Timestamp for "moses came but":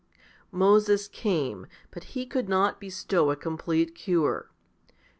0.51-2.03